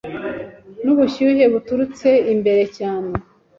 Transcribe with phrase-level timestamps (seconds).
[0.83, 3.11] nubushyuhe buturutse imbere cyane